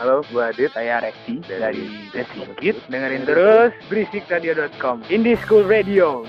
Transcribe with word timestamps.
Halo, 0.00 0.24
gua 0.32 0.48
Adit. 0.48 0.72
Saya 0.72 0.96
Rekti 1.04 1.44
Dari 1.44 1.60
dari 1.60 1.84
The 2.16 2.24
Sigit. 2.32 2.72
Dengerin 2.88 3.28
terus 3.28 3.76
berisikradio.com. 3.92 5.04
Indie 5.12 5.36
School 5.44 5.68
Radio. 5.68 6.24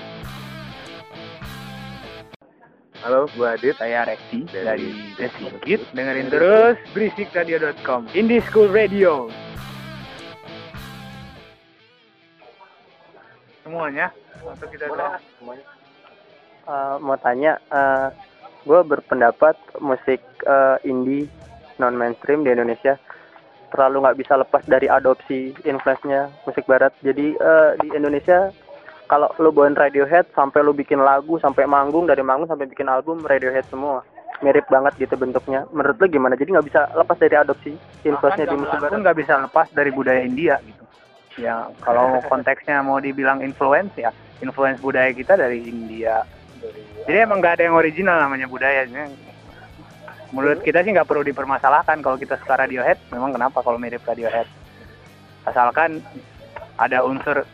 Halo, 3.00 3.32
gua 3.32 3.56
Adit. 3.56 3.72
Saya 3.80 4.04
Rekti 4.04 4.44
Dari 4.52 4.68
dari 4.68 4.88
The 5.16 5.28
Sigit. 5.40 5.80
Dengerin 5.96 6.28
terus 6.28 6.76
berisikradio.com. 6.92 8.12
Indie 8.12 8.44
School 8.44 8.68
Radio. 8.68 9.32
Semuanya 13.64 14.12
untuk 14.44 14.68
kita 14.68 14.92
Eh, 16.62 16.96
mau 17.00 17.16
tanya, 17.24 17.56
gue 18.68 18.80
berpendapat 18.84 19.56
musik 19.80 20.20
eh, 20.44 20.76
indie 20.84 21.24
non 21.80 21.96
mainstream 21.96 22.44
di 22.44 22.52
Indonesia 22.52 23.00
terlalu 23.72 24.04
nggak 24.04 24.18
bisa 24.20 24.34
lepas 24.36 24.62
dari 24.68 24.86
adopsi 24.86 25.56
influence-nya 25.64 26.28
musik 26.44 26.68
barat. 26.68 26.92
Jadi 27.00 27.34
eh, 27.34 27.70
di 27.80 27.88
Indonesia 27.96 28.52
kalau 29.08 29.32
lu 29.40 29.52
bawain 29.52 29.76
Radiohead 29.76 30.30
sampai 30.36 30.60
lu 30.60 30.76
bikin 30.76 31.00
lagu 31.00 31.40
sampai 31.40 31.64
manggung 31.64 32.04
dari 32.04 32.20
manggung 32.20 32.48
sampai 32.48 32.68
bikin 32.68 32.88
album 32.88 33.24
Radiohead 33.24 33.66
semua 33.68 34.04
mirip 34.42 34.66
banget 34.68 35.08
gitu 35.08 35.14
bentuknya. 35.16 35.64
Menurut 35.70 35.96
lu 36.02 36.06
gimana? 36.10 36.34
Jadi 36.34 36.52
nggak 36.52 36.66
bisa 36.66 36.80
lepas 36.92 37.16
dari 37.16 37.34
adopsi 37.38 37.72
influence-nya 38.04 38.46
di 38.50 38.56
musik 38.58 38.78
barat. 38.82 38.98
nggak 39.00 39.18
bisa 39.18 39.32
lepas 39.38 39.66
dari 39.72 39.90
budaya 39.94 40.20
India 40.20 40.58
gitu. 40.66 40.84
Ya 41.40 41.70
kalau 41.80 42.18
konteksnya 42.30 42.82
mau 42.84 42.98
dibilang 43.00 43.40
influence 43.40 43.94
ya 43.96 44.10
influence 44.42 44.82
budaya 44.82 45.14
kita 45.14 45.38
dari 45.38 45.62
India. 45.62 46.26
Jadi 47.06 47.18
emang 47.18 47.42
nggak 47.42 47.58
ada 47.58 47.64
yang 47.70 47.78
original 47.78 48.18
namanya 48.18 48.46
budayanya. 48.50 49.10
Menurut 50.32 50.64
kita 50.64 50.80
sih 50.80 50.96
nggak 50.96 51.04
perlu 51.04 51.22
dipermasalahkan 51.28 52.00
kalau 52.00 52.16
kita 52.16 52.40
suka 52.40 52.64
Radiohead. 52.64 52.96
Memang 53.12 53.36
kenapa 53.36 53.60
kalau 53.60 53.76
mirip 53.76 54.00
Radiohead? 54.00 54.48
Asalkan 55.44 56.00
ada 56.80 57.04
unsur 57.04 57.44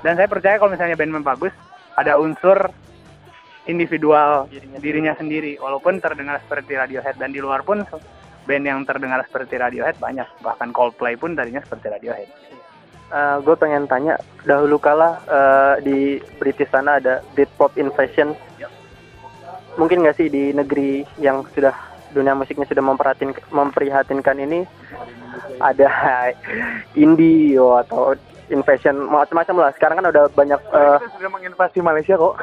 dan 0.00 0.18
saya 0.18 0.26
percaya 0.26 0.56
kalau 0.58 0.72
misalnya 0.74 0.98
band 0.98 1.12
memang 1.14 1.28
bagus 1.36 1.54
ada 1.94 2.16
unsur 2.16 2.72
individual 3.70 4.50
dirinya, 4.80 5.14
sendiri. 5.14 5.60
walaupun 5.60 6.00
terdengar 6.02 6.40
seperti 6.42 6.74
Radiohead. 6.74 7.20
Dan 7.20 7.30
di 7.30 7.38
luar 7.38 7.62
pun 7.62 7.84
band 8.48 8.64
yang 8.64 8.82
terdengar 8.82 9.22
seperti 9.28 9.60
Radiohead 9.60 10.00
banyak. 10.00 10.26
Bahkan 10.40 10.72
Coldplay 10.72 11.14
pun 11.14 11.36
tadinya 11.36 11.60
seperti 11.62 11.92
Radiohead. 11.92 12.28
Gue 13.44 13.54
pengen 13.60 13.84
tanya 13.84 14.16
dahulu 14.48 14.80
kala 14.80 15.20
eh, 15.28 15.74
di 15.84 15.98
British 16.40 16.72
sana 16.72 16.96
ada 16.96 17.20
Britpop 17.36 17.76
Invasion. 17.76 18.32
Mungkin 19.76 20.00
nggak 20.00 20.16
sih 20.16 20.32
di 20.32 20.56
negeri 20.56 21.04
yang 21.20 21.44
sudah 21.52 21.91
dunia 22.12 22.36
musiknya 22.36 22.68
sudah 22.68 22.84
memperhatin 22.84 23.32
memprihatinkan 23.50 24.36
ini 24.38 24.68
ada 25.58 25.88
indie 27.02 27.56
oh, 27.56 27.80
atau 27.80 28.14
invasion 28.52 29.08
macam-macam 29.08 29.68
lah. 29.68 29.70
Sekarang 29.74 29.96
kan 30.00 30.06
udah 30.12 30.24
banyak 30.36 30.60
eh, 30.60 30.96
Kita 31.00 31.16
sudah 31.16 31.30
menginvasi 31.32 31.78
Malaysia 31.80 32.14
kok. 32.20 32.36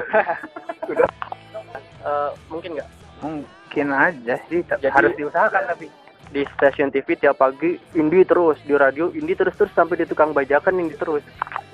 eh, 2.09 2.29
mungkin 2.49 2.69
nggak? 2.77 2.89
Mungkin 3.21 3.87
aja 3.93 4.35
sih 4.49 4.61
tapi 4.65 4.89
Jadi- 4.89 4.95
harus 4.95 5.13
diusahakan 5.15 5.63
tapi 5.69 5.87
di 6.29 6.45
stasiun 6.45 6.93
TV 6.93 7.17
tiap 7.17 7.41
pagi 7.41 7.73
indie 7.97 8.21
terus 8.21 8.61
di 8.61 8.77
radio 8.77 9.09
indie 9.17 9.33
terus 9.33 9.57
terus 9.57 9.73
sampai 9.73 9.97
di 9.97 10.05
tukang 10.05 10.33
bajakan 10.33 10.81
indie 10.81 10.97
terus. 10.97 11.21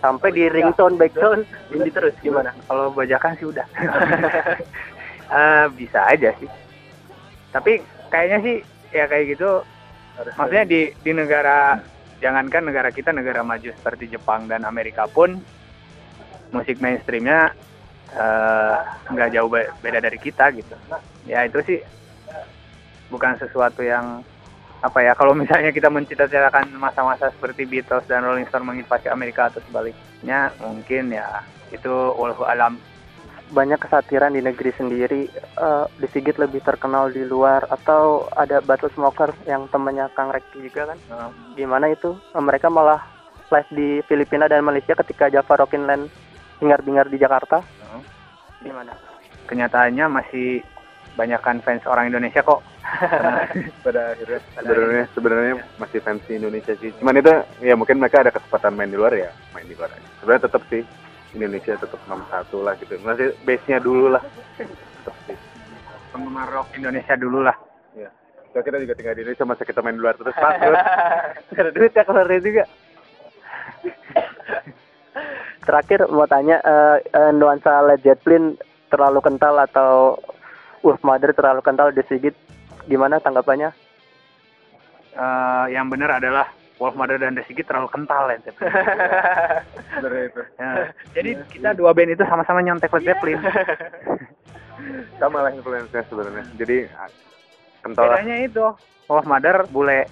Sampai 0.03 0.35
di 0.35 0.51
ringtone 0.51 0.99
backsound 0.99 1.47
indie 1.71 1.91
terus. 1.91 2.15
Gimana? 2.19 2.51
kalau 2.67 2.91
bajakan 2.91 3.39
sih 3.39 3.47
udah. 3.47 3.67
Eh, 5.25 5.65
bisa 5.73 6.05
aja 6.05 6.29
sih 6.37 6.45
tapi 7.55 7.79
kayaknya 8.11 8.37
sih 8.43 8.55
ya 8.91 9.07
kayak 9.07 9.39
gitu. 9.39 9.63
Maksudnya 10.35 10.67
di 10.67 10.91
di 10.91 11.11
negara 11.15 11.79
jangankan 12.19 12.67
negara 12.67 12.91
kita 12.91 13.15
negara 13.15 13.47
maju 13.47 13.71
seperti 13.71 14.11
Jepang 14.11 14.51
dan 14.51 14.67
Amerika 14.67 15.07
pun 15.07 15.39
musik 16.51 16.83
mainstreamnya 16.83 17.55
eh, 18.11 18.75
nggak 19.07 19.31
jauh 19.31 19.47
be- 19.47 19.71
beda 19.79 20.03
dari 20.03 20.19
kita 20.19 20.51
gitu. 20.51 20.75
Ya 21.23 21.47
itu 21.47 21.63
sih 21.63 21.79
bukan 23.07 23.39
sesuatu 23.39 23.79
yang 23.79 24.19
apa 24.83 25.01
ya 25.01 25.17
kalau 25.17 25.33
misalnya 25.33 25.71
kita 25.71 25.89
mencita-citakan 25.89 26.69
masa-masa 26.77 27.31
seperti 27.33 27.65
Beatles 27.65 28.05
dan 28.05 28.21
Rolling 28.21 28.45
Stone 28.51 28.67
menginvasi 28.67 29.09
Amerika 29.09 29.49
atau 29.49 29.63
sebaliknya 29.65 30.51
mungkin 30.61 31.09
ya 31.09 31.41
itu 31.73 31.89
wallahu 31.89 32.45
alam 32.45 32.77
banyak 33.53 33.77
kesatiran 33.77 34.33
di 34.33 34.41
negeri 34.41 34.71
sendiri 34.73 35.21
eh, 35.35 35.85
di 36.01 36.07
Sigit 36.09 36.41
lebih 36.41 36.65
terkenal 36.65 37.13
di 37.13 37.21
luar 37.21 37.69
atau 37.69 38.25
ada 38.33 38.61
Battle 38.63 38.89
Smoker 38.93 39.35
yang 39.45 39.69
temannya 39.69 40.09
Kang 40.17 40.33
Rekti 40.33 40.65
juga 40.65 40.93
kan? 40.93 40.97
Eh, 40.97 41.29
gimana 41.59 41.91
itu? 41.93 42.17
Eh, 42.33 42.41
mereka 42.41 42.73
malah 42.73 43.05
live 43.53 43.69
di 43.69 43.89
Filipina 44.09 44.49
dan 44.49 44.65
Malaysia 44.65 44.97
ketika 44.97 45.29
Java 45.29 45.61
Rockin 45.61 45.85
Land 45.85 46.09
hingar-bingar 46.57 47.05
di 47.11 47.21
Jakarta. 47.21 47.61
Eh. 47.61 48.01
gimana? 48.65 48.97
Kenyataannya 49.45 50.05
masih 50.09 50.65
banyakkan 51.13 51.61
fans 51.61 51.85
orang 51.85 52.09
Indonesia 52.09 52.41
kok. 52.41 52.65
Pada 53.85 54.17
akhirnya. 54.17 54.41
Sebenarnya 54.57 55.05
sebenarnya 55.13 55.53
masih 55.77 55.99
fans 56.01 56.25
Indonesia 56.33 56.73
sih. 56.81 56.89
Cuman 56.97 57.21
itu 57.21 57.33
ya 57.61 57.77
mungkin 57.77 58.01
mereka 58.01 58.25
ada 58.25 58.33
kesempatan 58.33 58.73
main 58.73 58.89
di 58.89 58.97
luar 58.97 59.13
ya, 59.13 59.29
main 59.53 59.69
di 59.69 59.77
luar 59.77 59.93
aja. 59.93 60.09
Sebenarnya 60.21 60.43
tetap 60.49 60.63
sih 60.73 60.81
Indonesia 61.35 61.75
tetap 61.75 61.99
nomor 62.07 62.25
satu 62.31 62.63
lah 62.63 62.73
gitu. 62.79 62.95
Masih 63.03 63.35
base-nya 63.43 63.83
dulu 63.83 64.15
lah. 64.15 64.23
Penggemar 66.15 66.47
rock 66.47 66.71
Indonesia 66.79 67.19
dulu 67.19 67.43
lah 67.43 67.55
Ya. 67.95 68.07
Kalau 68.51 68.63
kita 68.63 68.77
juga 68.83 68.95
tinggal 68.95 69.15
di 69.19 69.21
Indonesia 69.27 69.47
masa 69.47 69.63
kita 69.67 69.79
main 69.83 69.95
di 69.95 70.03
luar 70.03 70.15
terus 70.15 70.35
bangkrut. 70.35 70.79
Ada 71.59 71.71
duit 71.75 71.91
ya 71.91 72.03
keluarnya 72.03 72.41
juga. 72.43 72.63
terakhir 75.65 76.05
mau 76.13 76.29
tanya 76.29 76.61
eh, 76.61 76.97
eh, 77.01 77.31
nuansa 77.33 77.81
Led 77.89 78.05
Zeppelin 78.05 78.53
terlalu 78.93 79.19
kental 79.25 79.57
atau 79.57 80.13
Wolf 80.85 81.01
Mother 81.01 81.33
terlalu 81.33 81.65
kental 81.65 81.89
di 81.89 82.05
Sigit 82.05 82.37
gimana 82.85 83.17
tanggapannya 83.17 83.73
Eh, 85.15 85.65
yang 85.71 85.87
benar 85.87 86.19
adalah 86.19 86.51
Wolf 86.75 86.93
Mother 86.93 87.15
dan 87.15 87.35
The 87.35 87.43
Sigit 87.43 87.63
terlalu 87.63 87.87
kental 87.87 88.27
ya 88.27 88.35
itu. 88.43 88.51
Ya, 90.59 90.71
jadi 91.15 91.31
kita 91.47 91.69
dua 91.73 91.95
band 91.95 92.11
itu 92.11 92.23
sama-sama 92.25 92.59
nyontek 92.59 92.91
Led 92.91 93.05
Zeppelin. 93.05 93.39
Sama 95.15 95.39
lah 95.39 95.49
influence-nya 95.49 96.03
sebenarnya. 96.05 96.45
Jadi 96.59 96.77
kental 97.79 98.11
bedanya 98.11 98.37
itu 98.43 98.65
Wolf 99.07 99.25
Mother 99.25 99.63
bule 99.71 100.03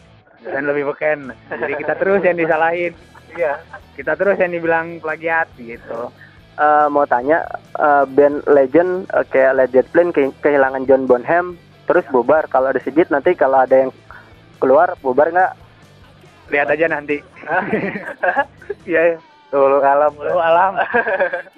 dan 0.41 0.63
lebih 0.63 0.87
beken. 0.87 1.35
Jadi 1.49 1.73
kita 1.75 1.93
terus 1.95 2.23
yang 2.23 2.37
disalahin. 2.37 2.93
Iya. 3.33 3.57
kita 3.93 4.13
terus 4.13 4.37
yang 4.37 4.53
dibilang 4.53 5.01
plagiat 5.01 5.49
gitu. 5.57 6.09
Eh, 6.53 6.87
mau 6.87 7.01
tanya 7.03 7.41
eh, 7.75 8.05
band 8.07 8.45
legend 8.47 9.09
eh, 9.09 9.25
kayak 9.25 9.57
Led 9.57 9.71
Zeppelin 9.73 10.13
ke- 10.13 10.33
kehilangan 10.39 10.85
John 10.85 11.03
Bonham 11.05 11.57
terus 11.83 12.05
bubar. 12.07 12.45
Kalau 12.47 12.69
ada 12.69 12.79
Sigit 12.79 13.09
nanti 13.09 13.33
kalau 13.33 13.59
ada 13.59 13.73
yang 13.75 13.91
keluar 14.57 14.93
bubar 15.01 15.27
nggak 15.27 15.51
lihat 16.51 16.67
aja 16.67 16.85
nanti 16.91 17.17
iya 18.89 19.19
Tuh 19.53 19.77
alam. 19.85 20.09
Lu 20.17 20.41
alam. 20.41 20.81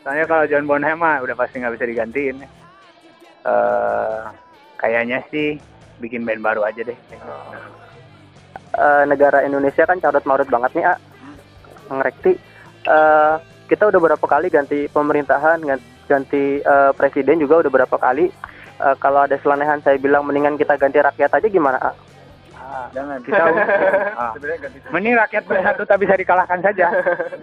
Soalnya 0.04 0.28
kalau 0.28 0.44
John 0.52 0.68
Bonham 0.68 1.00
mah 1.00 1.24
udah 1.24 1.32
pasti 1.32 1.64
nggak 1.64 1.80
bisa 1.80 1.88
digantiin. 1.88 2.44
Eh 2.44 4.22
kayaknya 4.76 5.24
sih 5.32 5.56
bikin 6.04 6.28
band 6.28 6.44
baru 6.44 6.68
aja 6.68 6.84
deh. 6.84 7.00
Eh, 8.76 9.04
negara 9.08 9.48
Indonesia 9.48 9.88
kan 9.88 10.04
carut 10.04 10.28
marut 10.28 10.52
banget 10.52 10.76
nih 10.76 10.86
ah 10.92 11.00
ngerekti 11.88 12.36
Eh, 12.86 13.36
kita 13.72 13.88
udah 13.88 13.98
berapa 14.12 14.26
kali 14.28 14.52
ganti 14.52 14.92
pemerintahan 14.92 15.64
gan- 15.64 15.88
ganti 16.06 16.60
eh, 16.60 16.92
presiden 17.00 17.40
juga 17.40 17.64
udah 17.64 17.72
berapa 17.72 17.96
kali 17.96 18.28
Eh, 18.76 18.96
kalau 19.00 19.24
ada 19.24 19.40
selenehan 19.40 19.80
saya 19.88 19.96
bilang 19.96 20.28
mendingan 20.28 20.60
kita 20.60 20.76
ganti 20.76 21.00
rakyat 21.00 21.32
aja 21.32 21.48
gimana 21.48 21.80
ah 22.66 22.88
Jangan 22.92 23.18
kita 23.26 23.44
ah. 24.18 24.32
Sebenarnya 24.34 24.60
ganti 24.66 24.78
Mending 24.90 25.16
rakyat 25.22 25.44
bersatu 25.46 25.82
tak 25.86 26.00
bisa 26.02 26.14
dikalahkan 26.18 26.60
saja. 26.66 26.88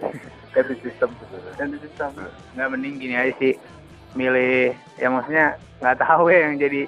ganti 0.55 0.73
sistem. 0.83 1.09
Dan 1.55 1.79
sistem. 1.79 2.11
Nggak 2.59 2.67
mending 2.75 2.93
gini 2.99 3.15
aja 3.15 3.33
sih. 3.39 3.53
Milih 4.13 4.75
ya 4.99 5.07
maksudnya 5.09 5.57
nggak 5.81 5.97
tahu 5.97 6.29
ya 6.29 6.39
yang 6.45 6.55
jadi 6.61 6.81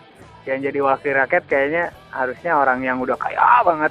yang 0.46 0.60
jadi 0.62 0.80
wakil 0.86 1.14
rakyat 1.18 1.44
kayaknya 1.50 1.84
harusnya 2.14 2.52
orang 2.54 2.86
yang 2.86 3.02
udah 3.02 3.18
kaya 3.18 3.66
banget 3.66 3.90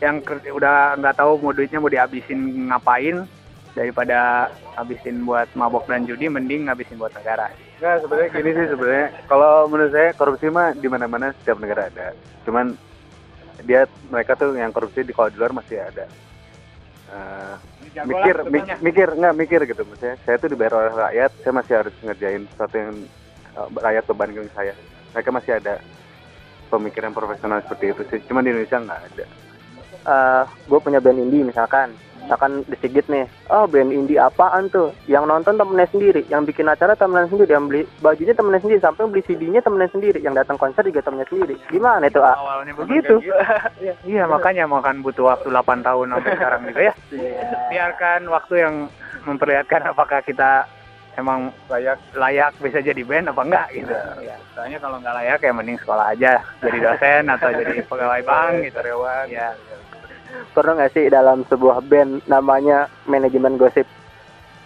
yang 0.00 0.24
udah 0.24 0.96
nggak 0.96 1.16
tahu 1.20 1.36
mau 1.36 1.52
duitnya 1.52 1.84
mau 1.84 1.92
dihabisin 1.92 2.72
ngapain 2.72 3.28
daripada 3.76 4.48
habisin 4.72 5.28
buat 5.28 5.52
mabok 5.52 5.84
dan 5.84 6.08
judi 6.08 6.32
mending 6.32 6.64
ngabisin 6.64 6.96
buat 6.96 7.12
negara 7.12 7.52
Nggak, 7.76 7.96
sebenarnya 8.08 8.28
gini 8.32 8.50
sih 8.56 8.66
sebenarnya. 8.72 9.08
Kalau 9.28 9.52
menurut 9.68 9.92
saya 9.92 10.08
korupsi 10.16 10.48
mah 10.48 10.72
di 10.72 10.88
mana-mana 10.88 11.36
setiap 11.36 11.60
negara 11.60 11.92
ada. 11.92 12.16
Cuman 12.48 12.72
dia 13.64 13.88
mereka 14.12 14.36
tuh 14.36 14.52
yang 14.52 14.74
korupsi 14.74 15.06
di 15.06 15.14
kalau 15.16 15.32
di 15.32 15.38
luar 15.40 15.52
masih 15.56 15.80
ada. 15.80 16.04
Eh, 17.06 17.54
mikir, 18.02 18.36
mi- 18.50 18.78
mikir 18.82 19.08
nggak 19.14 19.36
mikir 19.38 19.60
gitu 19.64 19.86
maksudnya. 19.86 20.18
Saya 20.26 20.36
tuh 20.42 20.50
dibayar 20.50 20.74
oleh 20.82 20.92
rakyat, 20.92 21.30
saya 21.40 21.52
masih 21.54 21.74
harus 21.78 21.94
ngerjain 22.02 22.42
sesuatu 22.50 22.76
yang 22.76 22.94
eh, 23.56 23.68
rakyat 23.78 24.04
bebankan 24.10 24.44
ke 24.50 24.52
saya. 24.52 24.74
Mereka 25.14 25.30
masih 25.32 25.52
ada 25.56 25.74
pemikiran 26.68 27.14
profesional 27.14 27.62
seperti 27.62 27.84
itu 27.94 28.02
sih. 28.10 28.20
Cuman 28.26 28.42
di 28.42 28.50
Indonesia 28.52 28.82
nggak 28.82 29.02
ada. 29.14 29.26
uh, 30.06 30.42
gue 30.70 30.78
punya 30.78 31.02
band 31.02 31.18
indie 31.18 31.42
misalkan 31.42 31.90
misalkan 32.26 32.66
di 32.66 32.76
Sigit 32.82 33.06
nih 33.06 33.30
oh 33.54 33.70
band 33.70 33.94
indie 33.94 34.18
apaan 34.18 34.66
tuh? 34.74 34.90
Yang 35.06 35.30
nonton 35.30 35.54
temennya 35.54 35.86
sendiri 35.94 36.22
yang 36.26 36.42
bikin 36.42 36.66
acara 36.66 36.98
temennya 36.98 37.30
sendiri 37.30 37.54
yang 37.54 37.70
beli 37.70 37.86
bajunya 38.02 38.34
temennya 38.34 38.60
sendiri 38.66 38.80
sampai 38.82 39.06
beli 39.06 39.22
CD-nya 39.22 39.62
temennya 39.62 39.90
sendiri 39.94 40.18
yang 40.18 40.34
datang 40.34 40.58
konser 40.58 40.82
juga 40.82 41.06
temennya 41.06 41.30
sendiri. 41.30 41.54
Gimana 41.70 42.10
itu 42.10 42.18
ah? 42.18 42.34
Awalnya 42.34 42.74
begitu. 42.74 43.22
Iya, 43.78 43.94
iya 44.02 44.22
makanya 44.26 44.66
makan 44.66 45.06
butuh 45.06 45.30
waktu 45.38 45.48
8 45.54 45.86
tahun 45.86 46.06
sampai 46.18 46.32
sekarang 46.34 46.60
juga 46.66 46.80
ya. 46.90 46.94
Biarkan 47.70 48.20
waktu 48.26 48.54
yang 48.58 48.74
memperlihatkan 49.22 49.82
apakah 49.86 50.20
kita 50.26 50.66
emang 51.16 51.48
layak 51.72 51.98
layak 52.12 52.52
bisa 52.60 52.78
jadi 52.84 53.02
band 53.02 53.32
apa 53.32 53.42
enggak 53.42 53.66
gitu. 53.72 53.94
Ya, 54.20 54.36
soalnya 54.52 54.78
kalau 54.78 55.00
nggak 55.00 55.16
layak 55.16 55.40
ya 55.40 55.52
mending 55.52 55.78
sekolah 55.80 56.06
aja 56.12 56.32
jadi 56.60 56.78
dosen 56.78 57.22
atau 57.32 57.48
jadi 57.54 57.74
pegawai 57.88 58.22
bank 58.22 58.54
gitu. 58.68 58.76
Karyawan 58.76 59.26
ya 59.32 59.48
pernah 60.50 60.72
nggak 60.74 60.92
sih 60.92 61.04
dalam 61.06 61.44
sebuah 61.44 61.80
band 61.82 62.24
namanya 62.26 62.78
manajemen 63.04 63.56
gosip? 63.56 63.84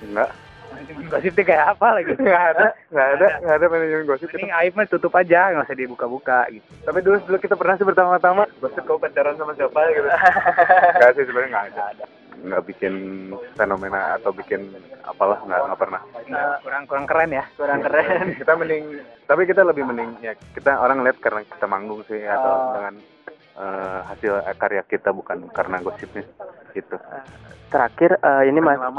Enggak. 0.01 0.31
Manajemen 0.71 1.05
gosip 1.07 1.31
itu 1.31 1.43
kayak 1.43 1.67
apa 1.73 1.87
lagi? 1.93 2.13
Nggak 2.15 2.45
ada 2.55 2.67
nggak 2.89 3.09
ada 3.15 3.29
nggak 3.43 3.57
ada 3.57 3.67
manajemen 3.69 4.07
gosip 4.07 4.29
ini 4.33 4.49
aib 4.51 4.73
mah 4.73 4.87
tutup 4.87 5.13
aja 5.13 5.51
nggak 5.51 5.67
usah 5.67 5.77
dibuka-buka 5.77 6.49
gitu. 6.49 6.67
Tapi 6.83 6.99
dulu 7.01 7.17
dulu 7.23 7.37
kita 7.37 7.55
pernah 7.55 7.75
sih 7.75 7.85
pertama-tama 7.85 8.45
gosip 8.59 8.83
kau 8.85 8.97
pacaran 8.97 9.37
sama 9.37 9.53
siapa 9.53 9.81
gitu. 9.91 10.09
Nggak 10.97 11.11
sih 11.15 11.25
sebenarnya 11.27 11.51
nggak 11.51 11.67
ada. 11.69 12.07
Nggak 12.41 12.63
bikin 12.73 12.95
fenomena 13.53 14.17
atau 14.17 14.33
bikin 14.33 14.73
apalah 15.05 15.37
nggak 15.45 15.61
nggak 15.61 15.77
pernah. 15.79 16.01
Kurang 16.65 16.83
kurang 16.89 17.05
keren 17.05 17.31
ya 17.31 17.45
kurang 17.53 17.85
keren. 17.85 18.33
Kita 18.33 18.53
mending 18.57 18.85
tapi 19.29 19.43
kita 19.45 19.61
lebih 19.61 19.85
mending 19.85 20.11
ya 20.25 20.33
kita 20.57 20.73
orang 20.75 21.05
lihat 21.05 21.21
karena 21.21 21.45
kita 21.45 21.67
manggung 21.69 22.01
sih 22.09 22.25
atau 22.25 22.49
Oh. 22.51 22.73
dengan 22.75 22.95
eh, 23.61 23.99
hasil 24.09 24.33
karya 24.57 24.83
kita 24.89 25.13
bukan 25.13 25.45
karena 25.53 25.85
gosipnya. 25.85 26.25
Gitu. 26.73 26.97
Terakhir 27.69 28.17
eh, 28.17 28.43
ini 28.49 28.59
mas 28.65 28.81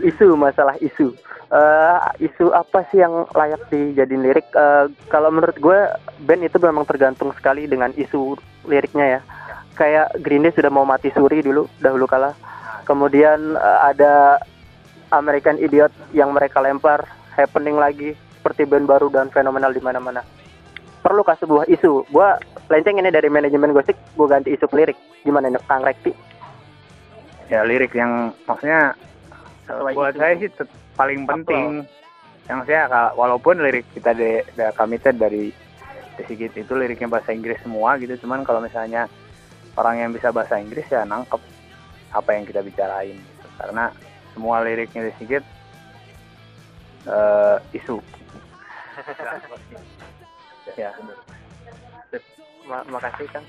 isu 0.00 0.36
masalah 0.36 0.76
isu. 0.84 1.16
Eh, 1.46 1.98
isu 2.26 2.50
apa 2.50 2.82
sih 2.90 3.00
yang 3.00 3.24
layak 3.32 3.62
dijadiin 3.70 4.22
lirik? 4.26 4.46
Eh, 4.52 4.86
kalau 5.08 5.32
menurut 5.32 5.56
gue 5.56 5.78
band 6.26 6.42
itu 6.44 6.58
memang 6.60 6.84
tergantung 6.84 7.30
sekali 7.32 7.70
dengan 7.70 7.94
isu 7.96 8.36
liriknya 8.66 9.18
ya. 9.18 9.20
Kayak 9.76 10.16
Green 10.24 10.42
Day 10.44 10.52
sudah 10.56 10.72
mau 10.72 10.88
mati 10.88 11.12
suri 11.12 11.40
dulu 11.40 11.68
dahulu 11.80 12.04
kala. 12.10 12.34
Kemudian 12.84 13.56
eh, 13.56 13.78
ada 13.94 14.42
American 15.14 15.56
Idiot 15.56 15.94
yang 16.12 16.34
mereka 16.34 16.60
lempar. 16.60 17.06
Happening 17.36 17.76
lagi 17.76 18.16
seperti 18.40 18.64
band 18.64 18.88
baru 18.88 19.12
dan 19.12 19.28
fenomenal 19.28 19.68
di 19.68 19.84
mana-mana 19.84 20.24
perlukah 21.06 21.38
sebuah 21.38 21.70
isu. 21.70 22.02
Gue 22.10 22.28
lenceng 22.66 22.98
ini 22.98 23.14
dari 23.14 23.30
manajemen 23.30 23.70
gosip 23.70 23.94
gue 23.94 24.26
ganti 24.26 24.58
isu 24.58 24.66
ke 24.66 24.74
lirik. 24.74 24.98
Gimana 25.22 25.46
nih 25.46 25.62
Kang 25.70 25.86
Rekti? 25.86 26.10
Ya 27.46 27.62
lirik 27.62 27.94
yang 27.94 28.34
maksudnya 28.50 28.98
Sesuai 29.70 29.94
buat 29.94 30.18
isu. 30.18 30.18
saya 30.18 30.34
sih 30.42 30.50
paling 30.98 31.22
penting. 31.30 31.86
Yang 32.50 32.60
saya 32.66 33.14
walaupun 33.14 33.62
lirik 33.62 33.86
kita 33.94 34.10
de, 34.18 34.42
de 34.58 34.66
committed 34.74 35.14
dari 35.14 35.54
The 36.18 36.26
Sigit 36.26 36.58
itu 36.58 36.74
liriknya 36.74 37.06
bahasa 37.06 37.30
Inggris 37.30 37.62
semua 37.62 37.94
gitu. 38.02 38.18
Cuman 38.26 38.42
kalau 38.42 38.58
misalnya 38.58 39.06
orang 39.78 40.02
yang 40.02 40.10
bisa 40.10 40.34
bahasa 40.34 40.58
Inggris 40.58 40.90
ya 40.90 41.06
nangkep 41.06 41.38
apa 42.10 42.30
yang 42.32 42.48
kita 42.48 42.64
bicarain 42.64 43.18
gitu. 43.18 43.46
karena 43.60 43.92
semua 44.32 44.64
liriknya 44.64 45.10
The 45.10 45.12
Sigit 45.20 45.44
eh, 47.04 47.56
isu 47.76 48.00
ya 50.76 50.92
Ma- 52.68 52.86
makasih 52.90 53.26
Kang 53.32 53.46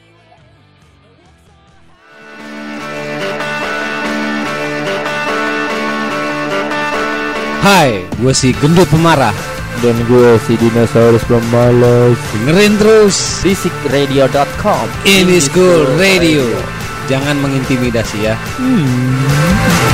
Hai, 7.68 8.08
gue 8.24 8.32
si 8.32 8.56
gendut 8.56 8.88
pemarah. 8.88 9.36
Dan 9.78 9.94
gue 10.10 10.42
si 10.42 10.58
dinosaurus 10.58 11.22
pemalas 11.30 12.18
Dengerin 12.34 12.82
terus 12.82 13.14
Basikradio.com 13.46 14.90
ini 15.06 15.38
School 15.38 15.86
Radio. 16.02 16.50
Jangan 17.06 17.38
mengintimidasi 17.38 18.26
ya. 18.26 18.34
Hmm. 18.58 19.87